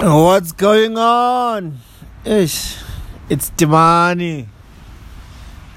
What's 0.00 0.52
going 0.52 0.96
on? 0.96 1.78
Ish, 2.24 2.76
it's 3.28 3.50
Timani. 3.50 4.46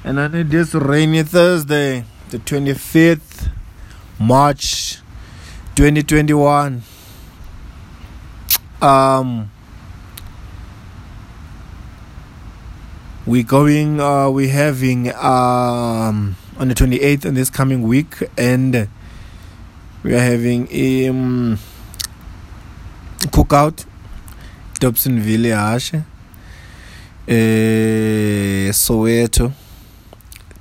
And 0.04 0.20
on 0.20 0.48
this 0.48 0.76
rainy 0.76 1.24
Thursday, 1.24 2.06
the 2.30 2.38
25th 2.38 3.50
March 4.20 5.00
2021. 5.74 6.84
Um 8.84 9.50
we 13.26 13.42
going 13.42 14.00
uh 14.00 14.30
we 14.30 14.50
having 14.50 15.12
um 15.16 16.36
on 16.60 16.68
the 16.68 16.76
28th 16.76 17.26
in 17.26 17.34
this 17.34 17.50
coming 17.50 17.82
week 17.82 18.18
and 18.38 18.88
we 20.04 20.14
are 20.14 20.20
having 20.20 20.68
a 20.70 21.08
um, 21.08 21.58
cookout 23.32 23.86
Dobsonville 24.82 25.54
Hashe 25.56 26.04
uh, 27.28 28.72
Soweto. 28.74 29.54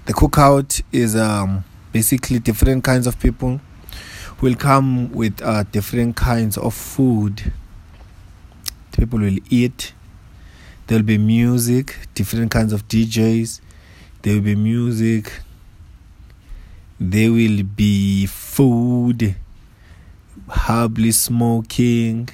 The 0.04 0.12
cookout 0.12 0.82
is 0.92 1.16
um 1.16 1.64
basically 1.92 2.38
different 2.38 2.84
kinds 2.84 3.06
of 3.08 3.18
people 3.18 3.60
will 4.40 4.54
come 4.54 5.10
with 5.12 5.42
uh, 5.42 5.64
different 5.72 6.14
kinds 6.16 6.56
of 6.56 6.72
food. 6.74 7.52
People 8.92 9.18
will 9.18 9.38
eat. 9.48 9.94
There'll 10.86 11.02
be 11.02 11.18
music 11.18 11.96
different 12.14 12.52
kinds 12.52 12.72
of 12.72 12.86
DJs 12.86 13.60
there 14.22 14.34
will 14.34 14.42
be 14.42 14.54
music. 14.54 15.40
There 16.98 17.32
will 17.32 17.62
be 17.62 18.26
food. 18.26 19.34
Herbally 20.46 21.14
smoking 21.14 22.28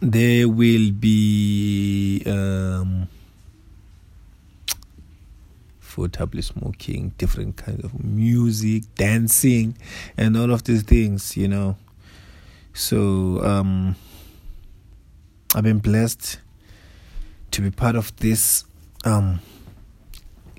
there 0.00 0.48
will 0.48 0.92
be 0.92 2.22
um, 2.26 3.08
food, 5.80 6.16
smoking, 6.40 7.14
different 7.16 7.56
kinds 7.56 7.84
of 7.84 8.04
music, 8.04 8.82
dancing, 8.96 9.76
and 10.16 10.36
all 10.36 10.52
of 10.52 10.64
these 10.64 10.82
things, 10.82 11.36
you 11.36 11.48
know. 11.48 11.76
So 12.74 13.42
um, 13.42 13.96
I've 15.54 15.64
been 15.64 15.78
blessed 15.78 16.40
to 17.52 17.62
be 17.62 17.70
part 17.70 17.96
of 17.96 18.14
this 18.16 18.64
um, 19.04 19.40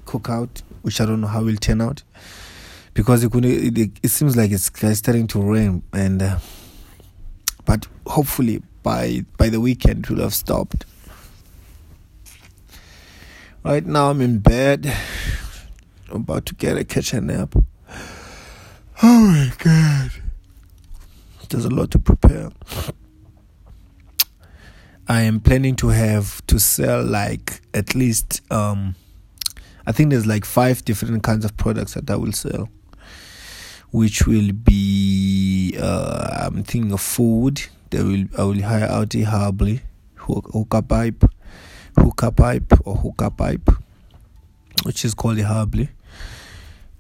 cookout, 0.06 0.64
which 0.82 1.00
I 1.00 1.06
don't 1.06 1.22
know 1.22 1.28
how 1.28 1.42
it 1.42 1.46
will 1.46 1.56
turn 1.58 1.82
out 1.82 2.02
because 2.98 3.24
it, 3.24 3.32
it, 3.36 3.92
it 4.02 4.08
seems 4.08 4.36
like 4.36 4.50
it's 4.50 4.66
starting 4.66 5.28
to 5.28 5.40
rain, 5.40 5.84
and 5.94 6.20
uh, 6.20 6.40
but 7.64 7.86
hopefully 8.08 8.64
by 8.88 9.26
by 9.36 9.50
the 9.50 9.60
weekend 9.60 10.06
it 10.06 10.10
will 10.10 10.22
have 10.22 10.34
stopped. 10.34 10.86
Right 13.62 13.86
now 13.86 14.12
I'm 14.12 14.22
in 14.22 14.40
bed. 14.40 14.96
I'm 16.10 16.22
about 16.22 16.46
to 16.46 16.56
get 16.56 16.78
a 16.78 16.86
catch 16.86 17.12
a 17.12 17.20
nap. 17.20 17.54
Oh 19.04 19.22
my 19.28 19.52
god. 19.58 20.12
There's 21.50 21.66
a 21.66 21.70
lot 21.70 21.92
to 21.92 22.00
prepare. 22.00 22.50
I 25.10 25.20
am 25.24 25.42
planning 25.42 25.76
to 25.78 25.90
have 25.90 26.46
to 26.48 26.58
sell 26.58 27.04
like 27.04 27.60
at 27.74 27.94
least 27.94 28.42
um 28.50 28.96
I 29.86 29.92
think 29.92 30.12
there's 30.12 30.28
like 30.28 30.46
five 30.46 30.86
different 30.86 31.24
kinds 31.24 31.44
of 31.44 31.58
products 31.58 31.96
that 31.96 32.10
I 32.10 32.16
will 32.16 32.32
sell. 32.32 32.70
Which 33.92 34.26
will 34.26 34.54
be 34.54 35.27
uh 35.78 36.46
I'm 36.46 36.64
thinking 36.64 36.92
of 36.92 37.02
food, 37.02 37.62
they 37.90 38.04
will 38.04 38.26
I 38.38 38.44
will 38.44 38.62
hire 38.62 38.86
out 38.90 39.16
a 39.16 39.22
Hubbly 39.24 39.82
hookah 40.28 40.82
pipe, 40.82 41.24
hookah 41.98 42.32
pipe 42.32 42.74
or 42.86 42.96
hookah 42.96 43.32
pipe, 43.32 43.70
which 44.84 45.06
is 45.06 45.14
called 45.14 45.40
a 45.40 45.46
Hubbly. 45.46 45.90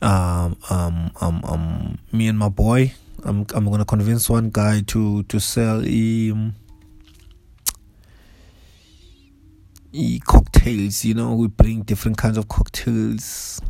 Um, 0.02 0.56
um, 0.69 1.12
um, 1.22 1.41
um, 1.44 1.97
me 2.12 2.28
and 2.28 2.38
my 2.38 2.50
boy, 2.50 2.94
I'm 3.24 3.46
I'm 3.53 3.66
gonna 3.69 3.85
convince 3.85 4.29
one 4.29 4.50
guy 4.52 4.81
to 4.88 5.23
to 5.23 5.40
sell 5.40 5.84
e 5.85 6.34
cocktails. 10.19 11.03
You 11.03 11.16
know, 11.16 11.34
we 11.34 11.47
bring 11.47 11.81
different 11.81 12.18
kinds 12.18 12.38
of 12.38 12.47
cocktails. 12.47 13.62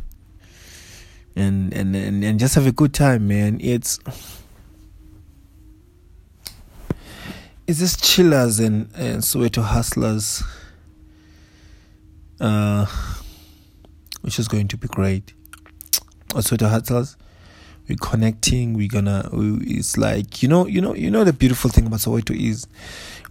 And, 1.36 1.72
and 1.72 1.94
and 1.94 2.24
and 2.24 2.40
just 2.40 2.56
have 2.56 2.66
a 2.66 2.72
good 2.72 2.92
time, 2.92 3.28
man. 3.28 3.60
It's 3.60 4.00
is 7.68 7.78
this 7.78 7.96
chillers 7.98 8.58
and, 8.58 8.88
and 8.96 9.22
Soweto 9.22 9.62
hustlers, 9.62 10.42
uh, 12.40 12.86
which 14.22 14.38
is 14.38 14.48
going 14.48 14.68
to 14.68 14.78
be 14.78 14.88
great. 14.88 15.34
Soweto 16.30 16.68
hustlers, 16.70 17.16
we're 17.86 17.96
connecting. 17.96 18.72
We're 18.72 18.88
gonna. 18.88 19.28
We, 19.32 19.58
it's 19.66 19.98
like 19.98 20.42
you 20.42 20.48
know, 20.48 20.66
you 20.66 20.80
know, 20.80 20.94
you 20.94 21.10
know. 21.10 21.24
The 21.24 21.34
beautiful 21.34 21.70
thing 21.70 21.86
about 21.86 22.00
Soweto 22.00 22.34
is 22.34 22.66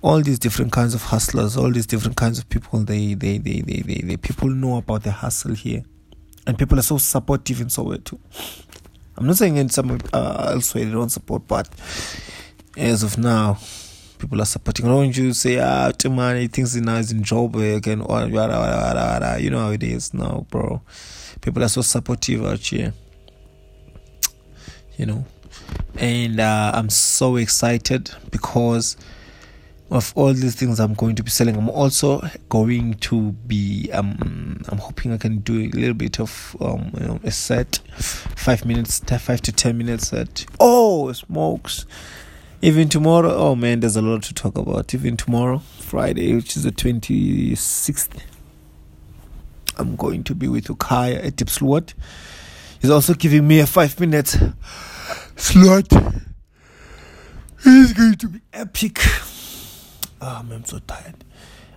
all 0.04 0.22
these 0.22 0.38
different 0.38 0.72
kinds 0.72 0.94
of 0.94 1.02
hustlers, 1.02 1.58
all 1.58 1.72
these 1.72 1.88
different 1.88 2.16
kinds 2.16 2.38
of 2.38 2.48
people. 2.48 2.82
They, 2.82 3.16
they, 3.16 3.40
they, 3.40 3.62
they, 3.62 3.82
they, 3.82 4.02
they 4.04 4.18
people 4.18 4.50
know 4.50 4.78
about 4.78 5.02
the 5.02 5.12
hustle 5.12 5.56
here, 5.56 5.82
and 6.46 6.60
people 6.60 6.78
are 6.78 6.84
so 6.84 7.00
supportive 7.00 7.60
in 7.60 7.68
Soweto. 7.68 8.20
I'm 9.18 9.26
not 9.26 9.38
saying 9.38 9.58
in 9.58 9.70
some 9.70 10.00
uh, 10.14 10.52
elsewhere 10.54 10.86
they 10.86 10.92
don't 10.92 11.10
support, 11.10 11.48
but 11.48 11.70
as 12.78 13.02
of 13.02 13.18
now 13.18 13.58
people 14.18 14.42
are 14.42 14.46
supporting. 14.46 14.86
Don't 14.86 15.16
you 15.16 15.34
say, 15.34 15.60
ah, 15.60 15.92
Timani 15.92 16.52
thinks 16.52 16.74
he 16.74 16.82
now 16.82 16.96
is 16.96 17.12
in 17.12 17.24
Joburg 17.24 17.88
and 17.88 18.02
all, 18.02 18.28
you 19.40 19.50
know 19.50 19.60
how 19.60 19.72
it 19.72 19.84
is 19.84 20.14
now, 20.14 20.46
bro. 20.50 20.82
People 21.42 21.64
are 21.64 21.70
so 21.70 21.82
supportive 21.82 22.46
out 22.46 22.60
here, 22.60 22.94
you 24.98 25.06
know. 25.06 25.26
And 25.98 26.40
uh, 26.40 26.72
I'm 26.74 26.90
so 26.90 27.36
excited 27.36 28.12
because 28.32 28.98
of 29.90 30.12
all 30.16 30.34
these 30.34 30.56
things 30.56 30.80
I'm 30.80 30.94
going 30.94 31.16
to 31.16 31.24
be 31.24 31.30
selling. 31.30 31.56
I'm 31.56 31.70
also 31.70 32.22
going 32.50 32.96
to 32.96 33.32
be 33.32 33.90
um 33.94 34.62
I'm 34.68 34.78
hoping 34.78 35.14
I 35.14 35.18
can 35.18 35.40
do 35.40 35.60
a 35.62 35.70
little 35.70 35.94
bit 35.94 36.20
of 36.20 36.56
um 36.60 36.92
you 37.00 37.08
know 37.08 37.20
a 37.24 37.32
set, 37.32 37.78
five 37.96 38.66
minutes, 38.66 39.00
five 39.00 39.42
to 39.42 39.52
ten 39.52 39.78
minutes 39.78 40.10
set. 40.10 40.46
Oh, 40.60 41.12
smokes! 41.14 41.86
Even 42.62 42.90
tomorrow, 42.90 43.32
oh 43.36 43.56
man, 43.56 43.82
there's 43.82 43.96
a 43.96 44.02
lot 44.02 44.24
to 44.24 44.34
talk 44.34 44.58
about. 44.58 44.94
Even 44.94 45.16
tomorrow, 45.16 45.60
Friday, 45.80 46.34
which 46.36 46.58
is 46.58 46.64
the 46.64 46.72
26th, 46.72 48.20
I'm 49.78 49.96
going 49.96 50.24
to 50.24 50.34
be 50.34 50.48
with 50.48 50.66
Ukaya 50.66 51.24
at 51.24 51.36
Diepsloot. 51.36 51.94
He's 52.82 52.90
also 52.90 53.14
giving 53.14 53.48
me 53.48 53.60
a 53.60 53.68
five 53.68 54.00
minutes 54.00 54.38
slot. 55.36 55.88
It's 57.64 57.94
going 57.94 58.16
to 58.16 58.28
be 58.28 58.42
epic. 58.54 59.00
Oh, 60.20 60.42
man, 60.44 60.58
I'm 60.58 60.66
so 60.66 60.80
tired. 60.80 61.24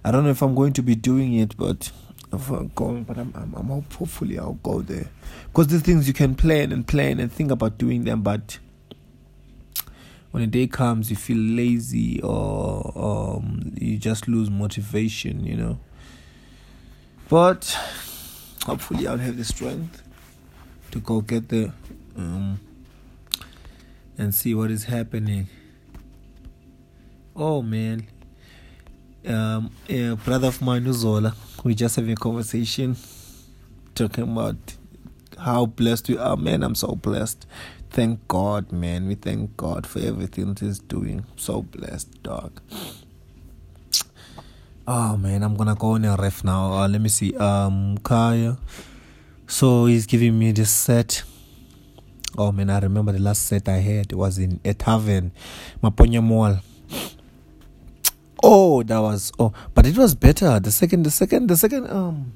I 0.02 0.10
don't 0.10 0.24
know 0.24 0.30
if 0.30 0.40
I'm 0.40 0.54
going 0.54 0.72
to 0.74 0.82
be 0.82 0.94
doing 0.94 1.34
it, 1.34 1.58
but 1.58 1.92
I'm 2.32 2.68
going, 2.74 3.04
but 3.04 3.18
I'm, 3.18 3.34
I'm, 3.36 3.54
I'm 3.54 3.68
hopefully 3.68 4.38
I'll 4.38 4.54
go 4.54 4.80
there 4.80 5.08
because 5.46 5.66
these 5.66 5.82
things 5.82 6.08
you 6.08 6.14
can 6.14 6.34
plan 6.34 6.72
and 6.72 6.86
plan 6.86 7.20
and 7.20 7.30
think 7.30 7.50
about 7.50 7.76
doing 7.76 8.04
them, 8.04 8.22
but 8.22 8.58
when 10.30 10.42
a 10.42 10.46
day 10.46 10.66
comes 10.66 11.10
you 11.10 11.16
feel 11.16 11.38
lazy 11.38 12.20
or 12.22 12.92
um, 12.96 13.72
you 13.76 13.98
just 13.98 14.28
lose 14.28 14.50
motivation 14.50 15.44
you 15.44 15.56
know. 15.56 15.78
But 17.28 17.76
hopefully 18.64 19.06
i'll 19.06 19.18
have 19.18 19.36
the 19.36 19.44
strength 19.44 20.02
to 20.90 20.98
go 21.00 21.20
get 21.20 21.48
there 21.48 21.72
um, 22.16 22.60
and 24.18 24.34
see 24.34 24.54
what 24.54 24.70
is 24.70 24.84
happening. 24.84 25.48
Oh 27.34 27.62
man. 27.62 28.06
Um, 29.26 29.70
a 29.88 30.14
brother 30.14 30.48
of 30.48 30.62
mine 30.62 30.84
uzola 30.84 31.34
we 31.62 31.74
just 31.74 31.96
having 31.96 32.12
a 32.12 32.16
conversation 32.16 32.96
talking 33.94 34.24
about 34.24 34.56
how 35.38 35.66
blessed 35.66 36.08
we 36.08 36.16
are. 36.16 36.36
Man 36.36 36.62
i'm 36.62 36.74
so 36.74 36.94
blessed 36.94 37.46
thank 37.90 38.26
God, 38.28 38.72
man. 38.72 39.06
We 39.08 39.14
thank 39.14 39.56
God 39.56 39.86
for 39.86 39.98
everything 39.98 40.54
that 40.54 40.60
He's 40.60 40.78
doing. 40.78 41.24
So 41.36 41.62
blessed, 41.62 42.22
dog. 42.22 42.60
Oh 44.86 45.16
man, 45.16 45.42
I'm 45.42 45.56
gonna 45.56 45.74
go 45.74 45.90
on 45.92 46.04
a 46.04 46.16
ref 46.16 46.42
now. 46.42 46.72
Uh, 46.72 46.88
let 46.88 47.00
me 47.00 47.08
see. 47.08 47.36
Um, 47.36 47.98
Kaya. 47.98 48.58
So 49.46 49.86
he's 49.86 50.06
giving 50.06 50.38
me 50.38 50.52
this 50.52 50.70
set. 50.70 51.22
Oh 52.38 52.52
man, 52.52 52.70
I 52.70 52.78
remember 52.78 53.12
the 53.12 53.18
last 53.18 53.46
set 53.46 53.68
I 53.68 53.78
had. 53.78 54.12
It 54.12 54.16
was 54.16 54.38
in 54.38 54.60
a 54.64 54.74
tavern, 54.74 55.32
Maponya 55.82 56.22
Mall. 56.22 56.60
Oh, 58.42 58.82
that 58.84 58.98
was 58.98 59.32
oh, 59.38 59.52
but 59.74 59.86
it 59.86 59.98
was 59.98 60.14
better. 60.14 60.58
The 60.60 60.70
second, 60.70 61.02
the 61.02 61.10
second, 61.10 61.48
the 61.48 61.56
second. 61.56 61.90
Um, 61.90 62.32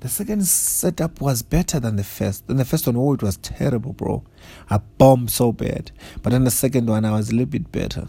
the 0.00 0.08
second 0.08 0.46
setup 0.46 1.20
was 1.20 1.42
better 1.42 1.80
than 1.80 1.96
the 1.96 2.04
first. 2.04 2.46
Then 2.46 2.58
the 2.58 2.64
first 2.64 2.86
one, 2.86 2.96
oh, 2.96 3.14
it 3.14 3.22
was 3.22 3.38
terrible, 3.38 3.92
bro. 3.92 4.22
I 4.68 4.78
bombed 4.78 5.30
so 5.30 5.52
bad. 5.52 5.90
But 6.22 6.30
then 6.30 6.44
the 6.44 6.50
second 6.50 6.88
one, 6.88 7.04
I 7.04 7.12
was 7.12 7.30
a 7.30 7.32
little 7.32 7.46
bit 7.46 7.72
better. 7.72 8.06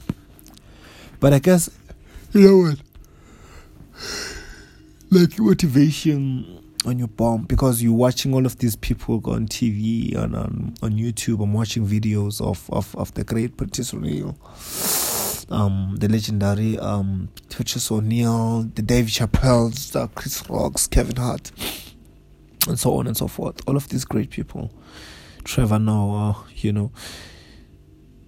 But 1.20 1.34
I 1.34 1.40
guess 1.40 1.70
you 2.34 2.42
know 2.42 2.70
what? 2.70 2.80
Like 5.10 5.40
motivation 5.40 6.62
on 6.86 7.00
your 7.00 7.08
bomb 7.08 7.44
because 7.44 7.82
you're 7.82 7.94
watching 7.94 8.34
all 8.34 8.46
of 8.46 8.58
these 8.60 8.76
people 8.76 9.16
on 9.26 9.48
TV 9.48 10.16
and 10.16 10.36
on, 10.36 10.76
on 10.82 10.92
YouTube. 10.92 11.42
I'm 11.42 11.54
watching 11.54 11.88
videos 11.88 12.42
of, 12.42 12.70
of, 12.70 12.96
of 12.96 13.14
the 13.14 13.24
great 13.24 13.58
Patrice 13.58 13.94
O'Neal, 13.94 14.38
um, 15.50 15.96
the 15.98 16.08
legendary 16.08 16.78
um, 16.80 17.30
Patrice 17.50 17.92
O'Neal, 17.92 18.64
the 18.64 18.82
Dave 18.82 19.06
Chappelle's, 19.06 19.92
the 19.92 20.08
Chris 20.10 20.48
Rocks, 20.50 20.88
Kevin 20.88 21.16
Hart, 21.16 21.52
and 22.68 22.80
so 22.80 22.96
on 22.96 23.08
and 23.08 23.16
so 23.16 23.28
forth. 23.28 23.62
All 23.68 23.76
of 23.76 23.90
these 23.90 24.06
great 24.06 24.30
people. 24.30 24.72
Trevor 25.44 25.80
Noah, 25.80 26.44
you 26.56 26.74
know. 26.74 26.92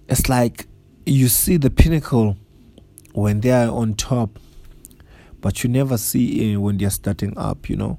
It's 0.08 0.28
like 0.28 0.66
you 1.04 1.28
see 1.28 1.56
the 1.56 1.70
pinnacle 1.70 2.36
when 3.12 3.40
they 3.40 3.50
are 3.50 3.70
on 3.70 3.94
top, 3.94 4.38
but 5.40 5.62
you 5.62 5.70
never 5.70 5.98
see 5.98 6.54
uh, 6.54 6.60
when 6.60 6.78
they 6.78 6.86
are 6.86 6.90
starting 6.90 7.36
up, 7.36 7.68
you 7.68 7.76
know. 7.76 7.98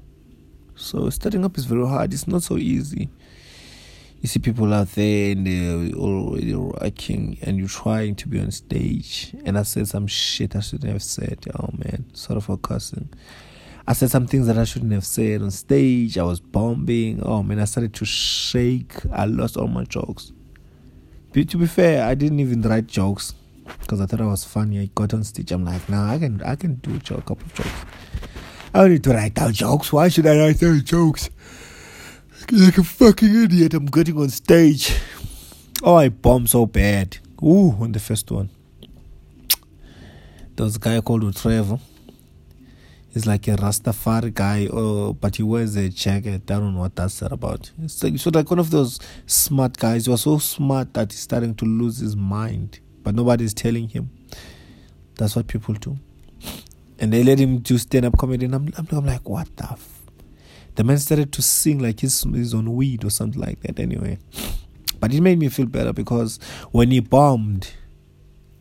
So 0.74 1.08
starting 1.10 1.44
up 1.44 1.56
is 1.56 1.64
very 1.64 1.86
hard. 1.86 2.12
It's 2.12 2.26
not 2.26 2.42
so 2.42 2.56
easy. 2.56 3.08
You 4.22 4.28
see 4.28 4.38
people 4.38 4.72
out 4.72 4.86
there 4.92 5.32
and 5.32 5.44
they're 5.44 5.98
already 5.98 6.54
working, 6.54 7.38
and 7.42 7.58
you're 7.58 7.66
trying 7.66 8.14
to 8.14 8.28
be 8.28 8.38
on 8.38 8.52
stage. 8.52 9.34
And 9.44 9.58
I 9.58 9.64
said 9.64 9.88
some 9.88 10.06
shit 10.06 10.54
I 10.54 10.60
shouldn't 10.60 10.92
have 10.92 11.02
said. 11.02 11.44
Oh 11.58 11.70
man, 11.72 12.04
sort 12.12 12.36
of 12.36 12.48
a 12.48 12.56
cussing. 12.56 13.08
I 13.84 13.94
said 13.94 14.12
some 14.12 14.28
things 14.28 14.46
that 14.46 14.56
I 14.56 14.62
shouldn't 14.62 14.92
have 14.92 15.04
said 15.04 15.42
on 15.42 15.50
stage. 15.50 16.16
I 16.18 16.22
was 16.22 16.38
bombing. 16.38 17.20
Oh 17.24 17.42
man, 17.42 17.58
I 17.58 17.64
started 17.64 17.94
to 17.94 18.04
shake. 18.04 18.94
I 19.10 19.24
lost 19.24 19.56
all 19.56 19.66
my 19.66 19.82
jokes. 19.82 20.30
But 21.32 21.48
to 21.48 21.56
be 21.56 21.66
fair, 21.66 22.06
I 22.06 22.14
didn't 22.14 22.38
even 22.38 22.62
write 22.62 22.86
jokes 22.86 23.34
because 23.80 24.00
I 24.00 24.06
thought 24.06 24.20
I 24.20 24.26
was 24.26 24.44
funny. 24.44 24.78
I 24.78 24.90
got 24.94 25.14
on 25.14 25.24
stage. 25.24 25.50
I'm 25.50 25.64
like, 25.64 25.88
nah, 25.88 26.12
I 26.12 26.20
can, 26.20 26.40
I 26.44 26.54
can 26.54 26.76
do 26.76 26.92
a, 26.92 27.18
a 27.18 27.22
couple 27.22 27.44
of 27.44 27.54
jokes. 27.54 27.84
I 28.72 28.82
don't 28.82 28.90
need 28.90 29.02
to 29.02 29.14
write 29.14 29.34
down 29.34 29.52
jokes. 29.52 29.92
Why 29.92 30.06
should 30.06 30.28
I 30.28 30.38
write 30.38 30.60
down 30.60 30.80
jokes? 30.84 31.28
Like 32.50 32.78
a 32.78 32.84
fucking 32.84 33.44
idiot. 33.44 33.74
I'm 33.74 33.86
getting 33.86 34.18
on 34.18 34.28
stage. 34.28 34.94
Oh, 35.82 35.96
I 35.96 36.08
bombed 36.10 36.50
so 36.50 36.66
bad. 36.66 37.18
Ooh, 37.42 37.76
on 37.80 37.92
the 37.92 38.00
first 38.00 38.30
one. 38.30 38.50
There 40.56 40.64
was 40.64 40.76
a 40.76 40.78
guy 40.78 41.00
called 41.00 41.34
Trevor. 41.34 41.78
He's 43.12 43.26
like 43.26 43.46
a 43.48 43.56
Rastafari 43.56 44.32
guy, 44.32 44.68
oh, 44.72 45.12
but 45.12 45.36
he 45.36 45.42
wears 45.42 45.76
a 45.76 45.88
jacket. 45.88 46.50
I 46.50 46.54
don't 46.54 46.74
know 46.74 46.80
what 46.80 46.96
that's 46.96 47.20
about. 47.22 47.70
It's 47.82 48.02
like, 48.02 48.18
so 48.18 48.30
like 48.32 48.48
one 48.50 48.58
of 48.58 48.70
those 48.70 48.98
smart 49.26 49.76
guys. 49.76 50.06
He 50.06 50.10
was 50.10 50.22
so 50.22 50.38
smart 50.38 50.94
that 50.94 51.12
he's 51.12 51.20
starting 51.20 51.54
to 51.56 51.64
lose 51.64 51.98
his 51.98 52.16
mind, 52.16 52.80
but 53.02 53.14
nobody's 53.14 53.52
telling 53.54 53.88
him. 53.88 54.10
That's 55.16 55.36
what 55.36 55.46
people 55.46 55.74
do. 55.74 55.98
And 56.98 57.12
they 57.12 57.22
let 57.22 57.38
him 57.38 57.58
do 57.58 57.76
stand 57.76 58.06
up 58.06 58.16
comedy, 58.16 58.46
and 58.46 58.54
I'm, 58.54 58.72
I'm, 58.78 58.88
I'm 58.90 59.06
like, 59.06 59.28
what 59.28 59.54
the? 59.56 59.78
The 60.74 60.84
man 60.84 60.98
started 60.98 61.32
to 61.32 61.42
sing 61.42 61.78
like 61.78 62.00
he's, 62.00 62.22
he's 62.22 62.54
on 62.54 62.74
weed 62.74 63.04
or 63.04 63.10
something 63.10 63.40
like 63.40 63.60
that. 63.60 63.78
Anyway, 63.78 64.18
but 65.00 65.12
it 65.12 65.20
made 65.20 65.38
me 65.38 65.48
feel 65.48 65.66
better 65.66 65.92
because 65.92 66.38
when 66.70 66.90
he 66.90 67.00
bombed 67.00 67.72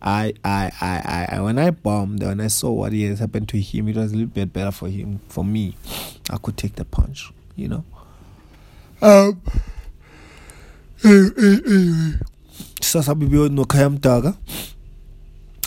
I, 0.01 0.33
I, 0.43 0.71
I, 0.81 1.27
I, 1.37 1.41
when 1.41 1.59
I 1.59 1.69
bombed, 1.69 2.23
when 2.23 2.41
I 2.41 2.47
saw 2.47 2.71
what 2.71 2.91
has 2.91 3.19
happened 3.19 3.49
to 3.49 3.59
him, 3.59 3.87
it 3.87 3.95
was 3.95 4.11
a 4.11 4.15
little 4.15 4.29
bit 4.29 4.51
better 4.51 4.71
for 4.71 4.89
him. 4.89 5.19
For 5.29 5.45
me, 5.45 5.75
I 6.29 6.37
could 6.37 6.57
take 6.57 6.75
the 6.75 6.85
punch, 6.85 7.31
you 7.55 7.67
know. 7.67 7.83
Um. 9.01 9.41
Anyway, 11.03 12.17
sasa 12.81 13.13
bibi 13.15 13.49
no 13.49 13.65
kaya 13.65 13.89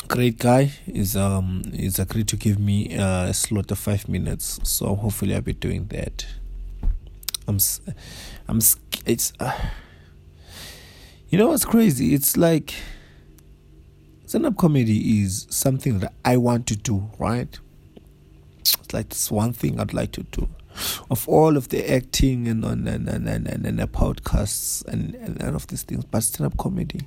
Great 0.09 0.39
guy 0.39 0.71
is 0.87 1.17
um 1.17 1.63
is 1.73 1.99
agreed 1.99 2.29
to 2.29 2.37
give 2.37 2.59
me 2.59 2.93
a 2.93 3.33
slot 3.33 3.71
of 3.71 3.79
five 3.79 4.09
minutes, 4.09 4.61
so 4.63 4.95
hopefully 4.95 5.35
I'll 5.35 5.41
be 5.41 5.55
doing 5.55 5.87
that. 5.89 6.27
I'm, 7.47 7.59
I'm, 8.49 8.61
it's, 9.05 9.33
uh, 9.39 9.53
you 11.29 11.39
know 11.39 11.49
what's 11.49 11.65
crazy? 11.65 12.15
It's 12.15 12.37
like 12.37 12.75
stand 14.27 14.47
up 14.47 14.57
comedy 14.57 15.23
is 15.23 15.47
something 15.51 15.99
that 16.01 16.13
I 16.25 16.37
want 16.37 16.67
to 16.69 16.77
do, 16.77 17.11
right? 17.19 17.59
It's 18.61 18.93
like 18.93 19.09
this 19.09 19.31
one 19.31 19.53
thing 19.53 19.81
I'd 19.81 19.95
like 19.95 20.13
to 20.13 20.23
do. 20.25 20.49
Of 21.11 21.29
all 21.29 21.57
of 21.57 21.69
the 21.69 21.93
acting 21.93 22.49
and 22.49 22.65
and 22.65 22.89
and 22.89 23.09
and, 23.09 23.29
and, 23.29 23.47
and, 23.47 23.67
and 23.67 23.79
the 23.79 23.87
podcasts 23.87 24.85
and, 24.87 25.15
and 25.15 25.43
all 25.43 25.55
of 25.55 25.67
these 25.69 25.83
things, 25.83 26.05
but 26.05 26.23
stand 26.23 26.53
up 26.53 26.59
comedy 26.59 27.01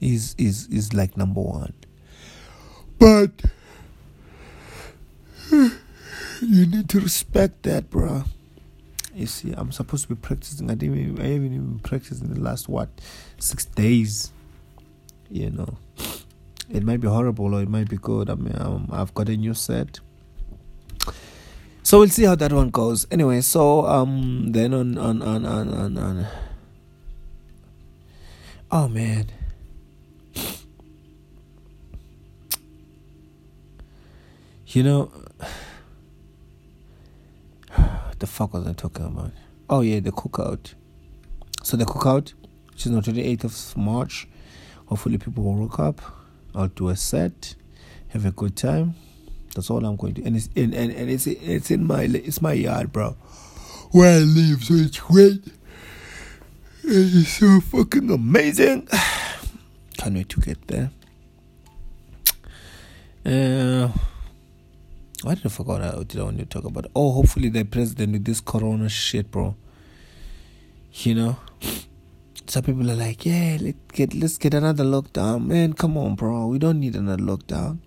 is 0.00 0.34
is 0.38 0.66
is 0.68 0.92
like 0.92 1.16
number 1.16 1.40
one. 1.40 1.72
But 3.02 3.32
you 5.50 6.66
need 6.66 6.88
to 6.90 7.00
respect 7.00 7.64
that, 7.64 7.90
bro. 7.90 8.22
You 9.12 9.26
see, 9.26 9.52
I'm 9.56 9.72
supposed 9.72 10.04
to 10.04 10.10
be 10.10 10.14
practicing. 10.14 10.70
I 10.70 10.74
didn't. 10.76 10.98
Even, 10.98 11.20
I 11.20 11.30
haven't 11.30 11.52
even 11.52 11.80
practiced 11.80 12.22
in 12.22 12.32
the 12.32 12.38
last 12.38 12.68
what 12.68 12.90
six 13.40 13.64
days. 13.64 14.30
You 15.28 15.50
know. 15.50 15.78
It 16.70 16.84
might 16.84 17.00
be 17.00 17.08
horrible 17.08 17.52
or 17.56 17.62
it 17.62 17.68
might 17.68 17.90
be 17.90 17.96
good. 17.96 18.30
I 18.30 18.36
mean, 18.36 18.54
um, 18.56 18.88
I've 18.92 19.12
got 19.14 19.28
a 19.28 19.36
new 19.36 19.54
set. 19.54 19.98
So 21.82 21.98
we'll 21.98 22.08
see 22.08 22.22
how 22.22 22.36
that 22.36 22.52
one 22.52 22.70
goes. 22.70 23.08
Anyway, 23.10 23.40
so 23.40 23.84
um, 23.84 24.52
then 24.52 24.72
on 24.72 24.96
on 24.96 25.20
on 25.22 25.44
on 25.44 25.74
on, 25.74 25.98
on. 25.98 26.26
oh 28.70 28.86
man. 28.86 29.26
You 34.72 34.82
know, 34.82 35.12
the 38.18 38.26
fuck 38.26 38.54
was 38.54 38.66
I 38.66 38.72
talking 38.72 39.04
about? 39.04 39.32
Oh 39.68 39.82
yeah, 39.82 40.00
the 40.00 40.12
cookout. 40.12 40.72
So 41.62 41.76
the 41.76 41.84
cookout, 41.84 42.32
which 42.70 42.86
is 42.86 42.92
on 42.92 43.02
the 43.02 43.12
28th 43.12 43.44
of 43.44 43.76
March. 43.76 44.26
Hopefully 44.86 45.18
people 45.18 45.44
will 45.44 45.56
rock 45.56 45.78
up. 45.78 46.00
I'll 46.54 46.68
do 46.68 46.88
a 46.88 46.96
set, 46.96 47.54
have 48.08 48.24
a 48.24 48.30
good 48.30 48.56
time. 48.56 48.94
That's 49.54 49.68
all 49.68 49.84
I'm 49.84 49.96
going 49.96 50.14
to. 50.14 50.24
And 50.24 50.36
it's 50.36 50.48
in 50.54 50.72
and, 50.72 50.90
and 50.90 51.10
it's 51.10 51.26
it's 51.26 51.70
in 51.70 51.86
my 51.86 52.04
it's 52.04 52.40
my 52.40 52.54
yard, 52.54 52.92
bro. 52.92 53.10
Where 53.90 54.20
I 54.20 54.20
live, 54.20 54.64
so 54.64 54.72
it's 54.72 54.98
great. 54.98 55.44
It's 56.82 57.28
so 57.28 57.60
fucking 57.60 58.10
amazing. 58.10 58.88
Can't 59.98 60.14
wait 60.14 60.30
to 60.30 60.40
get 60.40 60.66
there. 60.68 60.90
Uh, 63.26 63.92
why 65.24 65.34
did 65.34 65.46
I 65.46 65.48
forget 65.48 65.96
what 65.96 66.08
did 66.08 66.20
I 66.20 66.24
want 66.24 66.38
to 66.38 66.44
talk 66.46 66.64
about? 66.64 66.86
Oh, 66.94 67.12
hopefully 67.12 67.48
the 67.48 67.64
president 67.64 68.12
with 68.12 68.24
this 68.24 68.40
corona 68.40 68.88
shit, 68.88 69.30
bro. 69.30 69.56
You 70.92 71.14
know 71.14 71.36
some 72.52 72.62
people 72.64 72.90
are 72.90 72.94
like, 72.94 73.24
yeah, 73.24 73.56
let's 73.60 73.78
get 73.92 74.14
let's 74.14 74.36
get 74.36 74.52
another 74.52 74.84
lockdown. 74.84 75.46
Man, 75.46 75.72
come 75.72 75.96
on, 75.96 76.14
bro. 76.16 76.48
We 76.48 76.58
don't 76.58 76.80
need 76.80 76.96
another 76.96 77.22
lockdown. 77.22 77.78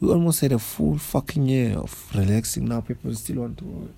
We 0.00 0.10
almost 0.10 0.40
had 0.40 0.50
a 0.50 0.58
full 0.58 0.98
fucking 0.98 1.46
year 1.46 1.78
of 1.78 2.10
relaxing. 2.12 2.64
Now 2.64 2.80
people 2.80 3.14
still 3.14 3.42
want 3.42 3.58
to 3.58 3.88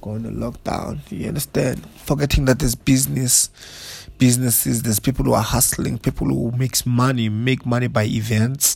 go 0.00 0.10
on 0.10 0.26
a 0.26 0.30
lockdown. 0.30 0.98
You 1.10 1.28
understand? 1.28 1.88
Forgetting 1.98 2.46
that 2.46 2.58
there's 2.58 2.74
business, 2.74 4.08
businesses. 4.18 4.82
There's 4.82 4.98
people 4.98 5.24
who 5.24 5.34
are 5.34 5.42
hustling. 5.42 5.98
People 5.98 6.26
who 6.26 6.50
makes 6.56 6.84
money, 6.84 7.28
make 7.28 7.64
money 7.64 7.86
by 7.86 8.04
events. 8.06 8.74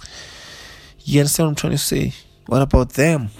You 1.01 1.21
understand 1.21 1.47
what 1.47 1.51
I'm 1.51 1.57
trying 1.57 1.73
to 1.73 1.79
say? 1.79 2.13
What 2.47 2.63
about 2.63 2.91
them? 2.91 3.31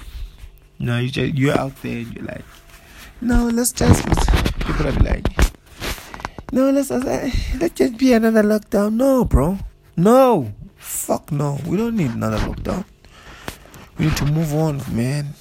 No, 0.79 0.99
you 0.99 1.11
just, 1.11 1.35
you're 1.35 1.59
out 1.59 1.81
there 1.83 1.99
and 1.99 2.15
you're 2.15 2.25
like, 2.25 2.45
no, 3.21 3.47
let's 3.49 3.73
just. 3.73 4.05
People 4.61 4.89
are 4.89 4.93
like 4.93 5.27
no, 6.53 6.71
let's 6.71 6.91
let's 6.91 7.75
just 7.75 7.99
be 7.99 8.13
another 8.13 8.43
lockdown. 8.43 8.95
No, 8.95 9.25
bro. 9.25 9.59
No. 9.97 10.53
Fuck 10.77 11.33
no. 11.33 11.59
We 11.67 11.77
don't 11.77 11.97
need 11.97 12.13
another 12.13 12.39
lockdown. 12.39 12.85
We 13.99 14.07
need 14.07 14.17
to 14.19 14.27
move 14.27 14.55
on, 14.55 14.81
man. 14.95 15.35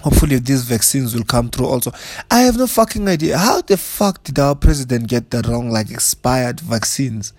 Hopefully 0.00 0.38
these 0.40 0.64
vaccines 0.64 1.14
will 1.14 1.24
come 1.24 1.48
through 1.48 1.66
also. 1.66 1.92
I 2.30 2.40
have 2.40 2.56
no 2.56 2.66
fucking 2.66 3.06
idea. 3.08 3.38
How 3.38 3.60
the 3.60 3.76
fuck 3.76 4.24
did 4.24 4.38
our 4.38 4.56
president 4.56 5.08
get 5.08 5.30
the 5.30 5.42
wrong 5.42 5.70
like 5.70 5.90
expired 5.90 6.60
vaccines? 6.60 7.32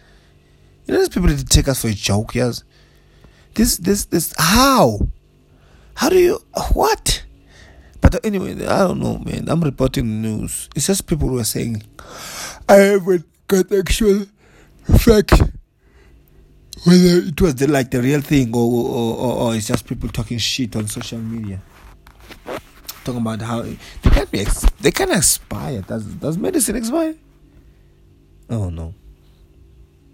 You 0.86 0.94
know 0.94 1.00
these 1.02 1.10
people 1.10 1.28
did 1.28 1.50
take 1.50 1.68
us 1.68 1.82
for 1.82 1.90
a 1.90 1.94
joke, 1.94 2.36
yes? 2.36 2.64
This 3.60 3.76
this 3.76 4.06
this 4.06 4.34
how? 4.38 5.02
How 5.96 6.08
do 6.08 6.18
you 6.18 6.40
what? 6.72 7.26
But 8.00 8.24
anyway, 8.26 8.54
I 8.66 8.88
don't 8.88 9.02
know, 9.02 9.18
man. 9.18 9.50
I'm 9.50 9.60
reporting 9.60 10.22
news. 10.22 10.70
It's 10.78 10.88
just 10.88 11.06
people 11.06 11.28
who 11.28 11.40
are 11.40 11.44
saying, 11.44 11.84
I 12.70 12.76
haven't 12.76 13.26
got 13.48 13.70
actual 13.74 14.28
facts. 15.00 15.42
Whether 16.86 17.28
it 17.28 17.42
was 17.42 17.56
the, 17.56 17.68
like 17.68 17.92
the 17.92 18.02
real 18.02 18.22
thing 18.22 18.56
or, 18.56 18.64
or, 18.64 19.18
or, 19.18 19.34
or 19.34 19.56
it's 19.56 19.68
just 19.68 19.86
people 19.86 20.08
talking 20.08 20.38
shit 20.38 20.78
on 20.78 20.88
social 20.88 21.20
media. 21.20 21.62
Talking 23.04 23.20
about 23.20 23.42
how 23.42 23.64
they 23.64 23.78
can't 24.04 24.32
be, 24.32 24.40
ex- 24.40 24.66
they 24.80 24.92
can 24.92 25.12
expire. 25.12 25.82
Does, 25.82 26.06
does 26.06 26.38
medicine 26.38 26.78
expire? 26.78 27.16
Oh 28.50 28.70
no. 28.70 28.94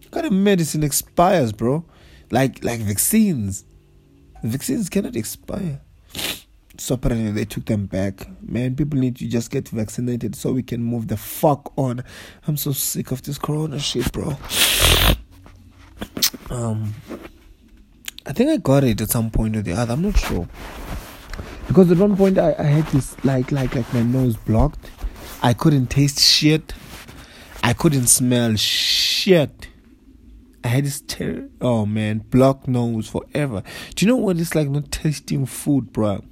What 0.02 0.12
kind 0.12 0.26
of 0.26 0.32
medicine 0.32 0.82
expires, 0.82 1.52
bro? 1.52 1.86
Like 2.36 2.66
like 2.66 2.82
vaccines. 2.82 3.64
Vaccines 4.44 4.90
cannot 4.90 5.16
expire. 5.16 5.80
So 6.78 6.96
apparently 6.96 7.32
they 7.32 7.46
took 7.46 7.64
them 7.64 7.86
back. 7.86 8.28
Man, 8.42 8.76
people 8.76 9.00
need 9.00 9.16
to 9.16 9.28
just 9.30 9.50
get 9.50 9.70
vaccinated 9.70 10.36
so 10.36 10.52
we 10.52 10.62
can 10.62 10.84
move 10.84 11.08
the 11.08 11.16
fuck 11.16 11.72
on. 11.78 12.04
I'm 12.46 12.58
so 12.58 12.74
sick 12.74 13.12
of 13.12 13.22
this 13.22 13.38
corona 13.38 13.80
shit, 13.80 14.12
bro. 14.12 14.38
Um 16.50 16.94
I 18.26 18.34
think 18.34 18.50
I 18.50 18.58
got 18.58 18.84
it 18.84 19.00
at 19.00 19.12
some 19.12 19.32
point 19.32 19.56
or 19.56 19.62
the 19.62 19.72
other. 19.72 19.94
I'm 19.94 20.02
not 20.02 20.18
sure. 20.18 20.46
Because 21.70 21.90
at 21.90 21.98
one 21.98 22.18
point 22.18 22.38
I, 22.38 22.54
I 22.60 22.64
had 22.64 22.86
this 22.88 23.16
like 23.24 23.54
like 23.54 23.76
like 23.76 23.94
my 23.94 24.04
nose 24.04 24.36
blocked. 24.36 24.92
I 25.42 25.54
couldn't 25.54 25.88
taste 25.88 26.20
shit. 26.20 26.74
I 27.64 27.72
couldn't 27.72 28.08
smell 28.08 28.58
shit. 28.58 29.70
I 30.66 30.70
had 30.70 30.84
this 30.84 31.02
ter- 31.02 31.48
oh 31.62 31.86
man, 31.86 32.26
blocked 32.32 32.68
nose 32.68 33.08
forever. 33.08 33.62
Do 33.94 34.04
you 34.04 34.12
know 34.12 34.18
what 34.18 34.40
it's 34.40 34.56
like 34.56 34.68
not 34.68 34.92
tasting 34.92 35.46
food, 35.46 35.94
bro? 35.94 36.24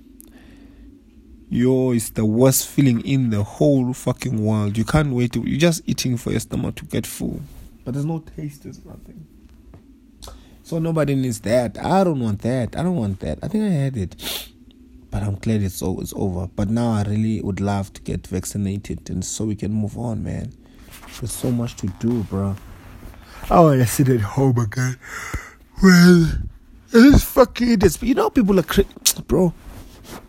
Yo, 1.51 1.91
it's 1.91 2.09
the 2.09 2.25
worst 2.25 2.67
feeling 2.67 3.01
in 3.01 3.29
the 3.29 3.43
whole 3.43 3.93
fucking 3.93 4.43
world. 4.43 4.75
You 4.75 4.85
can't 4.85 5.11
wait 5.13 5.33
to, 5.33 5.47
you're 5.47 5.59
just 5.59 5.83
eating 5.85 6.17
for 6.17 6.31
your 6.31 6.39
stomach 6.39 6.73
to 6.77 6.85
get 6.85 7.05
full. 7.05 7.41
But 7.85 7.93
there's 7.93 8.07
no 8.07 8.23
taste, 8.35 8.63
there's 8.63 8.83
nothing. 8.83 9.27
So 10.63 10.79
nobody 10.79 11.13
needs 11.13 11.39
that. 11.41 11.77
I 11.77 12.03
don't 12.03 12.19
want 12.19 12.41
that. 12.41 12.75
I 12.75 12.81
don't 12.81 12.95
want 12.95 13.19
that. 13.19 13.37
I 13.43 13.47
think 13.49 13.65
I 13.65 13.69
had 13.69 13.95
it. 13.95 14.49
But 15.11 15.21
I'm 15.21 15.35
glad 15.35 15.61
it's, 15.61 15.83
it's 15.83 16.13
over. 16.15 16.47
But 16.47 16.71
now 16.71 16.93
I 16.93 17.03
really 17.03 17.39
would 17.41 17.61
love 17.61 17.93
to 17.93 18.01
get 18.01 18.25
vaccinated 18.25 19.11
and 19.11 19.23
so 19.23 19.45
we 19.45 19.55
can 19.55 19.71
move 19.71 19.95
on, 19.95 20.23
man. 20.23 20.53
There's 21.19 21.31
so 21.31 21.51
much 21.51 21.75
to 21.75 21.87
do, 21.99 22.23
bro. 22.23 22.55
I 23.49 23.59
want 23.59 23.81
to 23.81 23.87
sit 23.87 24.09
at 24.09 24.21
home 24.21 24.57
again. 24.57 24.97
Well, 25.81 26.27
it's 26.93 27.23
fucking 27.23 27.71
idiots. 27.71 28.01
You 28.01 28.15
know, 28.15 28.29
people 28.29 28.59
are, 28.59 28.63
cra- 28.63 28.85
bro. 29.27 29.53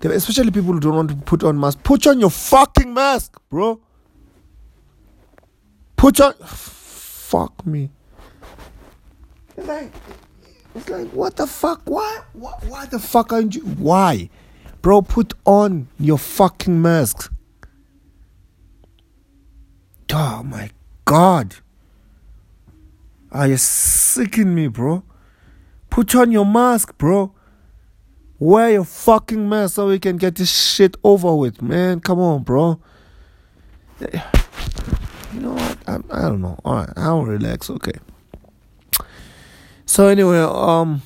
Especially 0.02 0.50
people 0.50 0.72
who 0.74 0.80
don't 0.80 0.96
want 0.96 1.10
to 1.10 1.16
put 1.16 1.42
on 1.44 1.58
mask. 1.58 1.82
Put 1.82 2.06
on 2.06 2.20
your 2.20 2.30
fucking 2.30 2.92
mask, 2.92 3.38
bro. 3.50 3.80
Put 5.96 6.20
on. 6.20 6.34
Fuck 6.44 7.66
me. 7.66 7.90
It's 9.56 9.66
like, 9.66 9.92
it's 10.74 10.88
like, 10.88 11.08
what 11.08 11.36
the 11.36 11.46
fuck? 11.46 11.82
Why? 11.84 12.20
Why, 12.32 12.52
why 12.66 12.86
the 12.86 12.98
fuck 12.98 13.32
aren't 13.32 13.54
you? 13.54 13.62
Why? 13.62 14.28
Bro, 14.82 15.02
put 15.02 15.32
on 15.46 15.88
your 15.98 16.18
fucking 16.18 16.82
mask. 16.82 17.32
Oh 20.12 20.42
my 20.42 20.70
god. 21.04 21.56
Are 23.34 23.48
you 23.48 23.56
sicking 23.56 24.54
me, 24.54 24.68
bro? 24.68 25.02
Put 25.90 26.14
on 26.14 26.30
your 26.30 26.46
mask, 26.46 26.96
bro. 26.96 27.34
Wear 28.38 28.70
your 28.70 28.84
fucking 28.84 29.48
mask 29.48 29.74
so 29.74 29.88
we 29.88 29.98
can 29.98 30.18
get 30.18 30.36
this 30.36 30.52
shit 30.52 30.96
over 31.02 31.34
with, 31.34 31.60
man. 31.60 31.98
Come 31.98 32.20
on, 32.20 32.44
bro. 32.44 32.80
You 34.00 35.40
know 35.40 35.52
what? 35.52 35.78
I, 35.88 35.96
I 36.12 36.22
don't 36.22 36.42
know. 36.42 36.60
All 36.64 36.76
right, 36.76 36.90
I'll 36.96 37.24
relax. 37.24 37.70
Okay. 37.70 37.98
So 39.84 40.06
anyway, 40.06 40.38
um, 40.38 41.02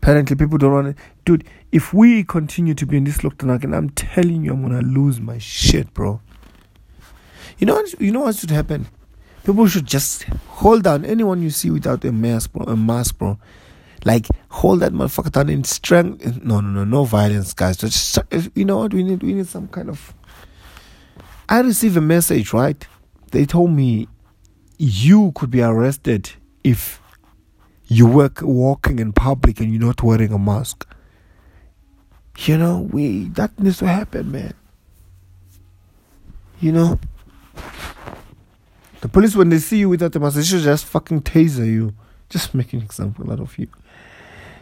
apparently 0.00 0.36
people 0.36 0.58
don't 0.58 0.72
want 0.72 0.86
it, 0.88 0.96
dude. 1.24 1.42
If 1.72 1.92
we 1.92 2.22
continue 2.22 2.74
to 2.74 2.86
be 2.86 2.98
in 2.98 3.04
this 3.04 3.18
lockdown 3.18 3.56
again, 3.56 3.74
I'm 3.74 3.90
telling 3.90 4.44
you, 4.44 4.52
I'm 4.52 4.62
gonna 4.62 4.80
lose 4.80 5.20
my 5.20 5.38
shit, 5.38 5.92
bro. 5.92 6.20
You 7.58 7.66
know 7.66 7.74
what? 7.74 8.00
You 8.00 8.12
know 8.12 8.20
what 8.20 8.36
should 8.36 8.50
happen? 8.50 8.86
People 9.44 9.66
should 9.66 9.84
just 9.84 10.24
hold 10.48 10.84
down 10.84 11.04
anyone 11.04 11.42
you 11.42 11.50
see 11.50 11.70
without 11.70 12.02
a 12.06 12.12
mask, 12.12 12.52
bro. 12.52 12.64
A 12.64 12.76
mask, 12.76 13.18
bro. 13.18 13.38
Like 14.06 14.26
hold 14.48 14.80
that 14.80 14.92
motherfucker 14.92 15.30
down 15.30 15.50
in 15.50 15.64
strength. 15.64 16.42
No, 16.42 16.60
no, 16.60 16.68
no, 16.70 16.84
no 16.84 17.04
violence, 17.04 17.52
guys. 17.52 17.76
Just 17.76 18.18
you 18.54 18.64
know 18.64 18.78
what? 18.78 18.94
We 18.94 19.02
need, 19.02 19.22
we 19.22 19.34
need 19.34 19.46
some 19.46 19.68
kind 19.68 19.90
of. 19.90 20.14
I 21.46 21.60
received 21.60 21.96
a 21.98 22.00
message, 22.00 22.54
right? 22.54 22.86
They 23.32 23.44
told 23.44 23.70
me 23.70 24.08
you 24.78 25.32
could 25.34 25.50
be 25.50 25.60
arrested 25.60 26.30
if 26.62 27.02
you 27.86 28.06
work 28.06 28.40
walking 28.40 28.98
in 28.98 29.12
public 29.12 29.60
and 29.60 29.70
you're 29.70 29.82
not 29.82 30.02
wearing 30.02 30.32
a 30.32 30.38
mask. 30.38 30.88
You 32.38 32.56
know, 32.56 32.88
we 32.90 33.28
that 33.30 33.58
needs 33.60 33.76
to 33.78 33.88
happen, 33.88 34.32
man. 34.32 34.54
You 36.60 36.72
know. 36.72 36.98
The 39.04 39.08
police, 39.10 39.36
when 39.36 39.50
they 39.50 39.58
see 39.58 39.80
you 39.80 39.90
without 39.90 40.16
a 40.16 40.18
mask, 40.18 40.36
they 40.36 40.42
should 40.42 40.62
just 40.62 40.86
fucking 40.86 41.20
taser 41.20 41.66
you. 41.66 41.92
Just 42.30 42.54
make 42.54 42.72
an 42.72 42.80
example 42.80 43.30
out 43.30 43.38
of 43.38 43.58
you. 43.58 43.68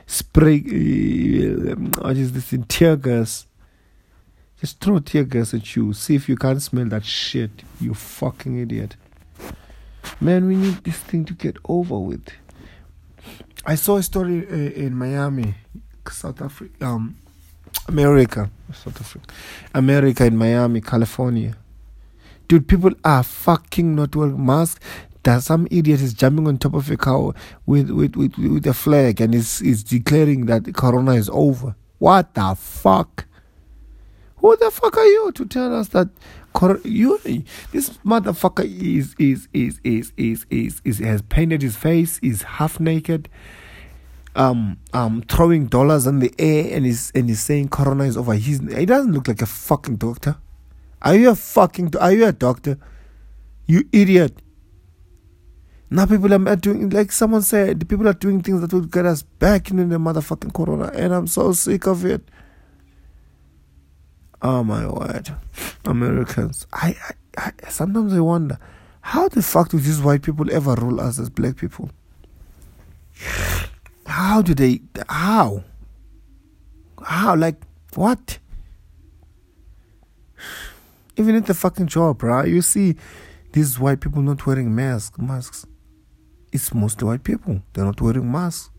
Spray, 0.04 0.56
uh, 0.56 1.76
what 1.76 2.16
is 2.16 2.32
this 2.32 2.52
in 2.52 2.64
tear 2.64 2.96
gas? 2.96 3.46
Just 4.60 4.80
throw 4.80 4.98
tear 4.98 5.22
gas 5.22 5.54
at 5.54 5.76
you. 5.76 5.92
See 5.92 6.16
if 6.16 6.28
you 6.28 6.34
can't 6.34 6.60
smell 6.60 6.86
that 6.86 7.04
shit. 7.04 7.52
You 7.80 7.94
fucking 7.94 8.58
idiot. 8.58 8.96
Man, 10.20 10.48
we 10.48 10.56
need 10.56 10.82
this 10.82 10.98
thing 10.98 11.24
to 11.26 11.34
get 11.34 11.56
over 11.68 12.00
with. 12.00 12.28
I 13.64 13.76
saw 13.76 13.98
a 13.98 14.02
story 14.02 14.44
uh, 14.48 14.54
in 14.74 14.96
Miami, 14.96 15.54
South 16.10 16.42
Africa, 16.42 16.84
um, 16.84 17.14
America, 17.86 18.50
South 18.72 19.00
Africa, 19.00 19.24
America 19.72 20.24
in 20.26 20.36
Miami, 20.36 20.80
California. 20.80 21.54
Dude, 22.48 22.68
people 22.68 22.92
are 23.04 23.22
fucking 23.22 23.94
not 23.94 24.14
wearing 24.16 24.44
masks. 24.44 24.80
That 25.24 25.44
some 25.44 25.68
idiot 25.70 26.00
is 26.00 26.14
jumping 26.14 26.48
on 26.48 26.58
top 26.58 26.74
of 26.74 26.90
a 26.90 26.96
car 26.96 27.32
with 27.64 27.90
with 27.90 28.16
with, 28.16 28.36
with 28.36 28.66
a 28.66 28.74
flag 28.74 29.20
and 29.20 29.34
is 29.34 29.62
is 29.62 29.84
declaring 29.84 30.46
that 30.46 30.74
Corona 30.74 31.12
is 31.12 31.30
over. 31.32 31.76
What 31.98 32.34
the 32.34 32.56
fuck? 32.58 33.26
Who 34.38 34.56
the 34.56 34.72
fuck 34.72 34.96
are 34.96 35.06
you 35.06 35.30
to 35.32 35.46
tell 35.46 35.72
us 35.76 35.88
that 35.88 36.08
you 36.84 37.18
this 37.70 37.90
motherfucker 38.04 38.64
is 38.64 39.14
is 39.18 39.48
is 39.52 39.80
is 39.84 40.12
is 40.16 40.46
is 40.50 40.82
is 40.84 40.98
has 40.98 41.22
painted 41.22 41.62
his 41.62 41.76
face, 41.76 42.18
is 42.22 42.42
half 42.42 42.80
naked, 42.80 43.28
um 44.34 44.78
um 44.92 45.22
throwing 45.28 45.66
dollars 45.66 46.06
in 46.06 46.18
the 46.18 46.34
air 46.38 46.76
and 46.76 46.84
is 46.86 47.12
and 47.14 47.28
he's 47.28 47.40
saying 47.40 47.68
corona 47.68 48.04
is 48.04 48.16
over. 48.16 48.34
He's 48.34 48.58
he 48.76 48.84
doesn't 48.84 49.12
look 49.12 49.28
like 49.28 49.42
a 49.42 49.46
fucking 49.46 49.96
doctor. 49.96 50.36
Are 51.02 51.16
you 51.16 51.30
a 51.30 51.34
fucking 51.34 51.96
are 51.96 52.12
you 52.12 52.26
a 52.26 52.32
doctor? 52.32 52.78
You 53.66 53.84
idiot. 53.92 54.40
Now 55.90 56.06
people 56.06 56.32
are 56.32 56.56
doing 56.56 56.88
like 56.90 57.12
someone 57.12 57.42
said, 57.42 57.86
people 57.88 58.08
are 58.08 58.14
doing 58.14 58.40
things 58.40 58.60
that 58.62 58.72
will 58.72 58.86
get 58.86 59.04
us 59.04 59.22
back 59.22 59.70
into 59.70 59.84
the 59.84 59.96
motherfucking 59.96 60.54
corona, 60.54 60.90
and 60.94 61.12
I'm 61.12 61.26
so 61.26 61.52
sick 61.52 61.86
of 61.86 62.06
it. 62.06 62.22
Oh 64.40 64.64
my 64.64 64.86
word, 64.86 65.36
Americans! 65.84 66.66
I, 66.72 66.96
I, 67.36 67.52
I 67.64 67.68
sometimes 67.68 68.14
I 68.14 68.20
wonder, 68.20 68.58
how 69.02 69.28
the 69.28 69.42
fuck 69.42 69.68
do 69.68 69.78
these 69.78 70.00
white 70.00 70.22
people 70.22 70.50
ever 70.52 70.74
rule 70.76 71.00
us 71.00 71.18
as 71.18 71.28
black 71.28 71.56
people? 71.56 71.90
How 74.06 74.40
do 74.40 74.54
they? 74.54 74.80
How? 75.08 75.62
How? 77.04 77.36
Like 77.36 77.60
what? 77.94 78.38
Even 81.16 81.36
at 81.36 81.46
the 81.46 81.54
fucking 81.54 81.88
job, 81.88 82.22
right? 82.22 82.48
You 82.48 82.62
see 82.62 82.96
these 83.52 83.78
white 83.78 84.00
people 84.00 84.22
not 84.22 84.46
wearing 84.46 84.74
masks. 84.74 85.18
Masks. 85.18 85.66
It's 86.52 86.74
mostly 86.74 87.06
white 87.06 87.24
people. 87.24 87.62
They're 87.72 87.84
not 87.84 88.00
wearing 88.00 88.30
masks. 88.30 88.70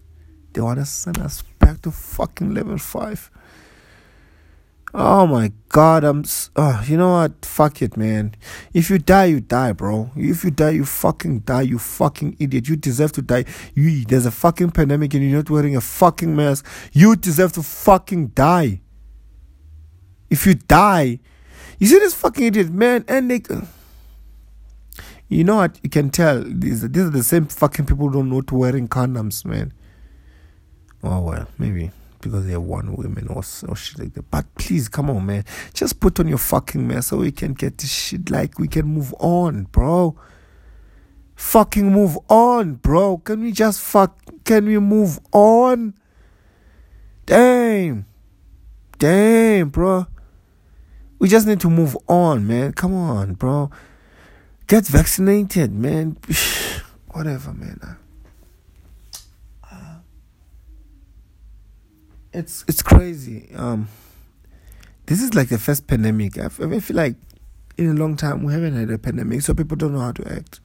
They 0.53 0.61
want 0.61 0.79
to 0.79 0.85
send 0.85 1.19
us 1.19 1.41
back 1.59 1.81
to 1.81 1.91
fucking 1.91 2.53
level 2.53 2.77
five. 2.77 3.31
Oh 4.95 5.25
my 5.25 5.51
god, 5.69 6.03
I'm. 6.03 6.23
Oh, 6.55 6.83
you 6.85 6.97
know 6.97 7.13
what? 7.13 7.43
Fuck 7.43 7.81
it, 7.81 7.97
man. 7.97 8.35
If 8.75 8.91
you 8.91 8.99
die, 8.99 9.25
you 9.25 9.39
die, 9.39 9.71
bro. 9.71 10.11
If 10.15 10.43
you 10.43 10.51
die, 10.51 10.69
you 10.71 10.85
fucking 10.85 11.39
die. 11.39 11.63
You 11.63 11.79
fucking 11.79 12.37
idiot. 12.39 12.69
You 12.69 12.75
deserve 12.75 13.11
to 13.13 13.23
die. 13.23 13.45
You. 13.73 14.05
There's 14.05 14.27
a 14.27 14.31
fucking 14.31 14.69
pandemic 14.69 15.15
and 15.15 15.23
you're 15.23 15.37
not 15.37 15.49
wearing 15.49 15.75
a 15.75 15.81
fucking 15.81 16.35
mask. 16.35 16.67
You 16.91 17.15
deserve 17.15 17.53
to 17.53 17.63
fucking 17.63 18.27
die. 18.29 18.81
If 20.29 20.45
you 20.45 20.53
die, 20.53 21.19
you 21.79 21.87
see 21.87 21.99
this 21.99 22.13
fucking 22.13 22.45
idiot, 22.45 22.69
man, 22.71 23.05
and 23.07 23.31
they. 23.31 23.41
You 25.29 25.43
know 25.43 25.55
what? 25.55 25.79
You 25.81 25.89
can 25.89 26.09
tell 26.09 26.43
these 26.43 26.87
these 26.89 27.05
are 27.05 27.09
the 27.09 27.23
same 27.23 27.47
fucking 27.47 27.85
people 27.85 28.07
who 28.07 28.13
don't 28.13 28.29
know 28.29 28.41
to 28.41 28.55
wearing 28.55 28.87
condoms, 28.87 29.45
man. 29.45 29.73
Oh 31.03 31.21
well, 31.21 31.47
maybe 31.57 31.91
because 32.21 32.47
they're 32.47 32.59
one 32.59 32.95
women 32.95 33.27
or, 33.27 33.43
or 33.67 33.75
shit 33.75 33.99
like 33.99 34.13
that. 34.13 34.29
But 34.31 34.45
please, 34.55 34.87
come 34.87 35.09
on, 35.09 35.25
man. 35.25 35.45
Just 35.73 35.99
put 35.99 36.19
on 36.19 36.27
your 36.27 36.37
fucking 36.37 36.87
mask 36.87 37.09
so 37.09 37.17
we 37.17 37.31
can 37.31 37.53
get 37.53 37.77
this 37.77 37.91
shit 37.91 38.31
like 38.31 38.57
we 38.57 38.67
can 38.67 38.85
move 38.85 39.13
on, 39.19 39.63
bro. 39.65 40.17
Fucking 41.35 41.91
move 41.91 42.17
on, 42.29 42.75
bro. 42.75 43.17
Can 43.17 43.41
we 43.41 43.51
just 43.51 43.81
fuck? 43.81 44.17
Can 44.45 44.65
we 44.65 44.79
move 44.79 45.19
on? 45.31 45.93
Damn. 47.25 48.05
Damn, 48.97 49.69
bro. 49.69 50.07
We 51.19 51.29
just 51.29 51.47
need 51.47 51.59
to 51.61 51.69
move 51.69 51.97
on, 52.07 52.47
man. 52.47 52.73
Come 52.73 52.93
on, 52.93 53.33
bro. 53.33 53.71
Get 54.67 54.85
vaccinated, 54.85 55.71
man. 55.71 56.17
Whatever, 57.11 57.53
man. 57.53 57.79
Uh, 59.71 59.97
it's 62.33 62.65
it's 62.67 62.81
crazy. 62.81 63.49
Um, 63.55 63.87
this 65.05 65.21
is 65.21 65.33
like 65.33 65.49
the 65.49 65.59
first 65.59 65.87
pandemic. 65.87 66.37
I 66.37 66.49
feel 66.49 66.95
like 66.95 67.15
in 67.77 67.89
a 67.89 67.93
long 67.93 68.15
time 68.15 68.43
we 68.43 68.53
haven't 68.53 68.75
had 68.75 68.89
a 68.89 68.97
pandemic, 68.97 69.41
so 69.41 69.53
people 69.53 69.77
don't 69.77 69.93
know 69.93 69.99
how 69.99 70.11
to 70.13 70.27
act. 70.33 70.59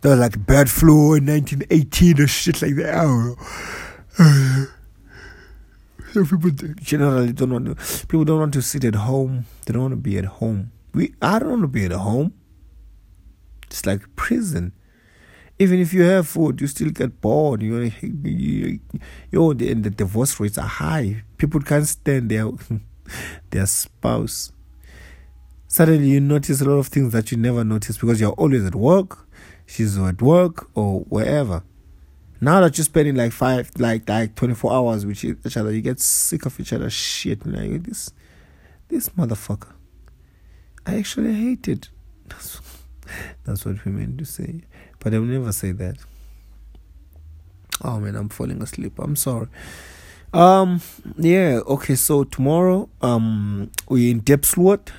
There 0.00 0.10
was 0.10 0.20
like 0.20 0.38
bird 0.38 0.68
flu 0.68 1.14
in 1.14 1.26
1918 1.26 2.20
or 2.20 2.26
shit 2.26 2.60
like 2.62 2.76
that. 2.76 2.94
Oh. 2.96 3.36
Uh, 4.18 4.66
people 6.30 6.50
generally 6.74 7.32
don't 7.32 7.50
want 7.50 7.66
to. 7.66 8.06
People 8.06 8.24
don't 8.24 8.38
want 8.38 8.54
to 8.54 8.62
sit 8.62 8.84
at 8.84 8.94
home. 8.94 9.46
They 9.64 9.72
don't 9.72 9.82
want 9.82 9.92
to 9.92 9.96
be 9.96 10.18
at 10.18 10.26
home. 10.26 10.70
We 10.92 11.14
I 11.22 11.38
don't 11.38 11.48
want 11.48 11.62
to 11.62 11.68
be 11.68 11.86
at 11.86 11.92
home. 11.92 12.34
It's 13.64 13.86
like 13.86 14.14
prison. 14.14 14.72
Even 15.58 15.80
if 15.80 15.94
you 15.94 16.02
have 16.02 16.28
food, 16.28 16.60
you 16.60 16.66
still 16.66 16.90
get 16.90 17.20
bored. 17.20 17.62
You, 17.62 17.90
you, 18.02 18.80
you 19.30 19.54
the, 19.54 19.74
the 19.74 19.90
divorce 19.90 20.38
rates 20.38 20.58
are 20.58 20.66
high. 20.66 21.22
People 21.38 21.60
can't 21.60 21.86
stand 21.86 22.30
their 22.30 22.50
their 23.50 23.66
spouse. 23.66 24.52
Suddenly, 25.68 26.08
you 26.08 26.20
notice 26.20 26.60
a 26.60 26.66
lot 26.66 26.78
of 26.78 26.88
things 26.88 27.14
that 27.14 27.30
you 27.32 27.38
never 27.38 27.64
noticed 27.64 28.00
because 28.00 28.20
you're 28.20 28.32
always 28.32 28.66
at 28.66 28.74
work. 28.74 29.26
She's 29.64 29.96
at 29.98 30.20
work 30.20 30.68
or 30.74 31.00
wherever. 31.00 31.62
Now 32.42 32.60
that 32.62 32.76
you're 32.76 32.84
spending 32.84 33.14
like 33.14 33.30
five, 33.30 33.70
like 33.78 34.08
like 34.08 34.34
twenty 34.34 34.54
four 34.54 34.72
hours 34.72 35.06
with 35.06 35.24
each 35.24 35.56
other, 35.56 35.70
you 35.70 35.80
get 35.80 36.00
sick 36.00 36.44
of 36.44 36.58
each 36.58 36.72
other's 36.72 36.92
shit. 36.92 37.46
Like 37.46 37.84
this, 37.84 38.10
this 38.88 39.10
motherfucker. 39.10 39.72
I 40.84 40.96
actually 40.96 41.34
hate 41.34 41.68
it. 41.68 41.88
That's, 42.28 42.60
that's 43.44 43.64
what 43.64 43.84
women 43.84 44.16
do 44.16 44.24
say. 44.24 44.62
But 44.98 45.14
I 45.14 45.18
will 45.18 45.26
never 45.26 45.52
say 45.52 45.70
that. 45.72 45.98
Oh 47.84 48.00
man, 48.00 48.16
I'm 48.16 48.28
falling 48.28 48.60
asleep. 48.60 48.98
I'm 48.98 49.14
sorry. 49.14 49.46
Um 50.34 50.80
yeah, 51.16 51.60
okay, 51.66 51.94
so 51.94 52.24
tomorrow 52.24 52.88
um 53.02 53.70
we're 53.88 54.10
in 54.10 54.22
Diepsloot. 54.22 54.90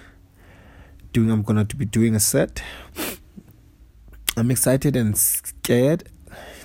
Doing 1.11 1.29
I'm 1.29 1.41
gonna 1.41 1.65
be 1.65 1.85
doing 1.85 2.15
a 2.15 2.21
set. 2.21 2.63
I'm 4.37 4.49
excited 4.49 4.95
and 4.95 5.17
scared. 5.17 6.07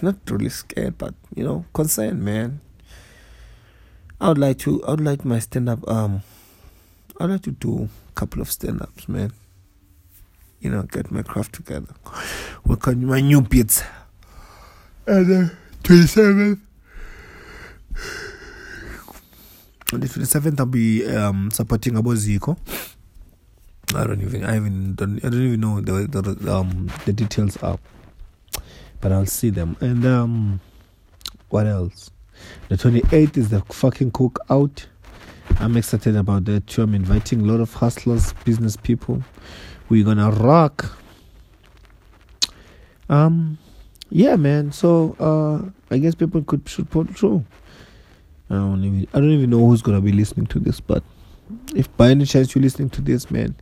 Not 0.02 0.16
really 0.30 0.48
scared, 0.48 0.98
but 0.98 1.14
you 1.34 1.44
know, 1.44 1.64
concerned, 1.72 2.22
man. 2.22 2.60
I 4.20 4.28
would 4.28 4.38
like 4.38 4.58
to 4.60 4.82
I 4.84 4.90
would 4.92 5.00
like 5.00 5.25
my 5.25 5.38
stand 5.38 5.68
up 5.68 5.87
um 5.88 6.22
I'd 7.20 7.30
like 7.30 7.42
to 7.42 7.50
do 7.52 7.88
a 8.08 8.12
couple 8.14 8.40
of 8.40 8.50
stand 8.50 8.80
ups, 8.82 9.08
man. 9.08 9.32
You 10.60 10.70
know, 10.70 10.82
get 10.82 11.10
my 11.10 11.22
craft 11.22 11.54
together. 11.54 11.94
Work 12.64 12.88
on 12.88 13.04
my 13.06 13.20
new 13.20 13.42
beats. 13.42 13.82
And 15.06 15.26
the 15.26 15.52
27th. 15.82 16.60
On 19.92 20.00
the 20.00 20.06
27th, 20.06 20.60
I'll 20.60 20.66
be 20.66 21.06
um, 21.08 21.50
supporting 21.50 21.94
Abo 21.94 22.14
Zico. 22.14 22.58
I 23.94 24.06
don't 24.06 24.20
even, 24.20 24.44
I 24.44 24.56
even 24.56 24.94
don't, 24.94 25.16
I 25.25 25.30
don't 25.30 25.42
even 25.42 25.60
know 25.60 25.80
the 25.80 26.06
the 26.06 26.52
um 26.54 26.90
the 27.06 27.12
details 27.12 27.56
up, 27.62 27.80
but 29.00 29.12
I'll 29.12 29.26
see 29.26 29.50
them. 29.50 29.76
And 29.81 30.05
um, 30.05 30.61
what 31.49 31.67
else? 31.67 32.11
The 32.69 32.76
28th 32.76 33.37
is 33.37 33.49
the 33.50 33.61
fucking 33.62 34.12
cookout. 34.12 34.87
I'm 35.61 35.76
excited 35.76 36.17
about 36.17 36.45
that 36.45 36.67
too. 36.67 36.83
I'm 36.83 36.95
inviting 36.95 37.40
a 37.40 37.45
lot 37.45 37.61
of 37.61 37.73
hustlers, 37.75 38.33
business 38.45 38.76
people. 38.76 39.23
We're 39.88 40.05
gonna 40.05 40.31
rock. 40.31 40.97
Um, 43.09 43.59
yeah, 44.11 44.37
man. 44.37 44.73
So 44.73 45.17
uh, 45.19 45.95
I 45.95 45.99
guess 45.99 46.14
people 46.14 46.43
could 46.43 46.69
should 46.69 46.90
put 46.90 47.17
through. 47.17 47.45
I 48.51 48.55
don't 48.55 48.85
even 48.85 49.09
I 49.12 49.20
don't 49.20 49.31
even 49.31 49.51
know 49.51 49.66
who's 49.66 49.83
gonna 49.83 50.01
be 50.01 50.12
listening 50.12 50.46
to 50.46 50.59
this, 50.59 50.81
but 50.81 51.03
if 51.75 51.94
by 51.96 52.11
any 52.11 52.25
chance 52.25 52.55
you're 52.55 52.62
listening 52.62 52.90
to 52.90 53.01
this, 53.01 53.31
man, 53.31 53.57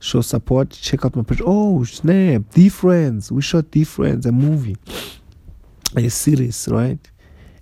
show 0.00 0.20
support. 0.20 0.70
Check 0.70 1.04
out 1.04 1.16
my 1.16 1.22
page. 1.22 1.42
Oh 1.44 1.84
snap! 1.84 2.42
Friends. 2.70 3.32
We 3.32 3.42
shot 3.42 3.66
Friends, 3.86 4.26
a 4.26 4.32
movie, 4.32 4.76
a 5.96 6.08
series, 6.08 6.68
right? 6.70 7.10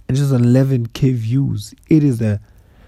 And 0.08 0.16
just 0.16 0.32
11k 0.32 1.14
views. 1.14 1.74
It 1.88 2.04
is 2.04 2.18
the 2.18 2.40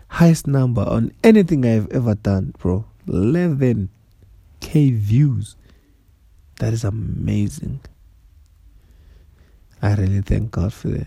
highest 0.09 0.47
number 0.47 0.83
on 0.83 1.13
anything 1.25 1.65
I've 1.67 1.91
ever 1.91 2.15
done, 2.15 2.55
bro. 2.59 2.85
11k 3.07 3.89
views. 4.95 5.57
That 6.61 6.73
is 6.73 6.85
amazing. 6.85 7.81
I 9.81 9.95
really 9.95 10.23
thank 10.23 10.51
God 10.51 10.73
for 10.73 10.89
that. 10.89 11.07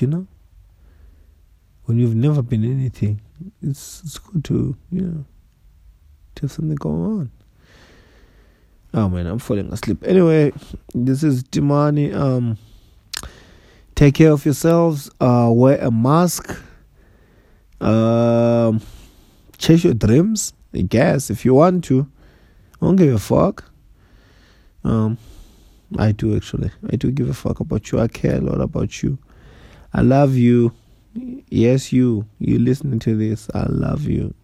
You 0.00 0.06
know, 0.06 0.26
when 1.84 1.98
you've 1.98 2.14
never 2.14 2.40
been 2.40 2.64
anything, 2.64 3.20
it's 3.60 4.02
it's 4.04 4.16
good 4.18 4.42
to 4.44 4.74
you 4.90 5.02
know 5.02 5.24
have 6.42 6.52
something 6.52 6.76
going 6.76 7.04
on. 7.04 7.30
Oh 8.94 9.08
man, 9.08 9.26
I'm 9.26 9.38
falling 9.38 9.72
asleep. 9.72 10.04
Anyway, 10.04 10.52
this 10.94 11.22
is 11.22 11.42
Timani. 11.44 12.14
Um 12.14 12.58
Take 13.94 14.14
care 14.14 14.32
of 14.32 14.44
yourselves. 14.44 15.10
Uh, 15.20 15.50
wear 15.52 15.78
a 15.78 15.90
mask. 15.90 16.58
Um, 17.80 18.80
chase 19.58 19.84
your 19.84 19.94
dreams. 19.94 20.54
I 20.74 20.80
guess 20.80 21.30
if 21.30 21.44
you 21.44 21.54
want 21.54 21.84
to. 21.84 22.08
I 22.80 22.86
don't 22.86 22.96
give 22.96 23.14
a 23.14 23.18
fuck. 23.18 23.70
Um, 24.82 25.18
I 25.98 26.12
do 26.12 26.34
actually. 26.34 26.70
I 26.90 26.96
do 26.96 27.10
give 27.10 27.28
a 27.28 27.34
fuck 27.34 27.60
about 27.60 27.92
you. 27.92 28.00
I 28.00 28.08
care 28.08 28.38
a 28.38 28.40
lot 28.40 28.60
about 28.60 29.02
you. 29.02 29.18
I 29.92 30.00
love 30.00 30.34
you. 30.34 30.72
Yes, 31.48 31.92
you. 31.92 32.26
You 32.38 32.58
listening 32.58 32.98
to 33.00 33.14
this. 33.14 33.48
I 33.54 33.66
love 33.68 34.08
you. 34.08 34.34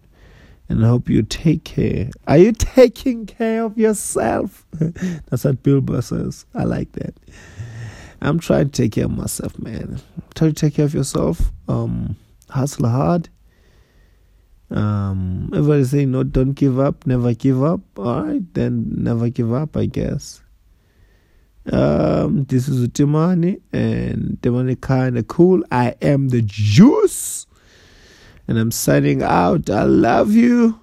And 0.69 0.85
I 0.85 0.89
hope 0.89 1.09
you 1.09 1.23
take 1.23 1.63
care. 1.63 2.09
Are 2.27 2.37
you 2.37 2.51
taking 2.57 3.25
care 3.25 3.63
of 3.63 3.77
yourself? 3.77 4.65
That's 4.73 5.43
what 5.43 5.63
Bilbo 5.63 5.99
says. 6.01 6.45
I 6.53 6.63
like 6.63 6.91
that. 6.93 7.15
I'm 8.21 8.39
trying 8.39 8.69
to 8.69 8.81
take 8.83 8.93
care 8.93 9.05
of 9.05 9.11
myself, 9.11 9.57
man. 9.59 9.99
Try 10.35 10.49
to 10.49 10.53
take 10.53 10.75
care 10.75 10.85
of 10.85 10.93
yourself. 10.93 11.51
Um, 11.67 12.15
hustle 12.49 12.87
hard. 12.87 13.29
Um, 14.71 15.49
everybody 15.53 15.83
saying 15.83 16.11
no, 16.11 16.23
don't 16.23 16.53
give 16.53 16.79
up, 16.79 17.07
never 17.07 17.33
give 17.33 17.63
up. 17.63 17.81
All 17.97 18.23
right, 18.23 18.53
then 18.53 18.85
never 18.95 19.29
give 19.29 19.51
up, 19.51 19.75
I 19.75 19.87
guess. 19.87 20.43
Um, 21.71 22.45
this 22.45 22.67
is 22.67 22.87
Timani, 22.89 23.61
and 23.73 24.37
Timani 24.41 24.79
kind 24.79 25.17
of 25.17 25.27
cool. 25.27 25.63
I 25.71 25.95
am 26.01 26.29
the 26.29 26.41
juice, 26.41 27.47
and 28.49 28.57
I'm 28.57 28.71
signing 28.71 29.21
out. 29.21 29.69
I 29.69 29.83
love 29.83 30.31
you. 30.31 30.79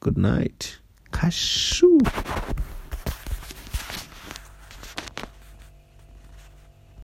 Good 0.00 0.18
night. 0.18 0.80
Kashu. 1.12 2.00